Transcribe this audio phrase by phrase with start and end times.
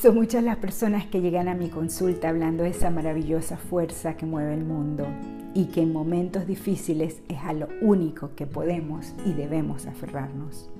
[0.00, 4.26] Son muchas las personas que llegan a mi consulta hablando de esa maravillosa fuerza que
[4.26, 5.04] mueve el mundo
[5.54, 10.70] y que en momentos difíciles es a lo único que podemos y debemos aferrarnos.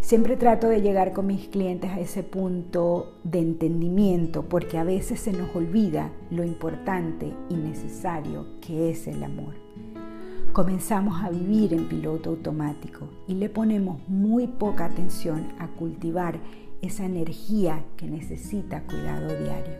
[0.00, 5.20] Siempre trato de llegar con mis clientes a ese punto de entendimiento porque a veces
[5.20, 9.54] se nos olvida lo importante y necesario que es el amor.
[10.54, 16.38] Comenzamos a vivir en piloto automático y le ponemos muy poca atención a cultivar
[16.80, 19.74] esa energía que necesita cuidado diario.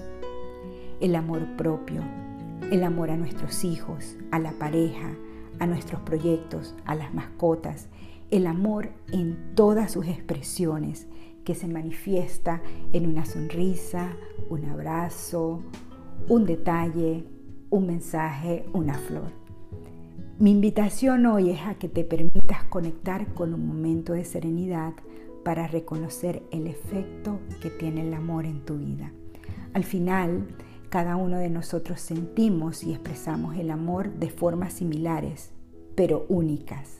[1.00, 2.02] El amor propio,
[2.72, 5.14] el amor a nuestros hijos, a la pareja,
[5.60, 7.86] a nuestros proyectos, a las mascotas,
[8.32, 11.06] el amor en todas sus expresiones
[11.44, 12.62] que se manifiesta
[12.92, 14.16] en una sonrisa,
[14.50, 15.62] un abrazo,
[16.28, 17.28] un detalle,
[17.70, 19.43] un mensaje, una flor.
[20.36, 24.92] Mi invitación hoy es a que te permitas conectar con un momento de serenidad
[25.44, 29.12] para reconocer el efecto que tiene el amor en tu vida.
[29.74, 30.48] Al final,
[30.88, 35.52] cada uno de nosotros sentimos y expresamos el amor de formas similares,
[35.94, 36.98] pero únicas.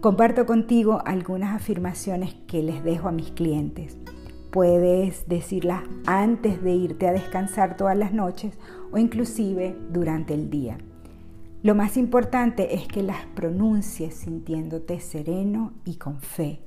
[0.00, 3.98] Comparto contigo algunas afirmaciones que les dejo a mis clientes.
[4.50, 8.56] Puedes decirlas antes de irte a descansar todas las noches
[8.92, 10.78] o inclusive durante el día.
[11.64, 16.60] Lo más importante es que las pronuncies sintiéndote sereno y con fe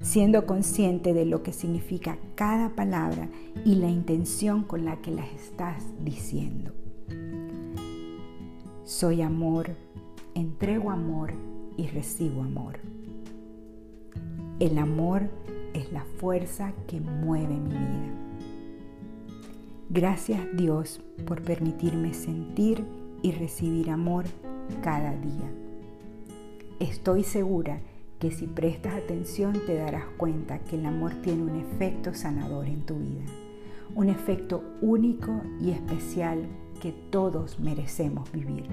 [0.00, 3.28] siendo consciente de lo que significa cada palabra
[3.64, 6.72] y la intención con la que las estás diciendo.
[8.84, 9.70] Soy amor,
[10.34, 11.32] entrego amor
[11.76, 12.78] y recibo amor.
[14.60, 15.30] El amor
[15.72, 18.12] es la fuerza que mueve mi vida.
[19.90, 22.84] Gracias Dios por permitirme sentir
[23.24, 24.26] y recibir amor
[24.82, 25.50] cada día.
[26.78, 27.80] Estoy segura
[28.18, 32.82] que si prestas atención te darás cuenta que el amor tiene un efecto sanador en
[32.82, 33.24] tu vida,
[33.94, 36.46] un efecto único y especial
[36.82, 38.66] que todos merecemos vivir.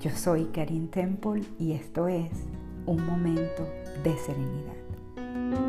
[0.00, 2.30] Yo soy Karin Temple y esto es
[2.86, 3.68] un momento
[4.02, 5.65] de serenidad.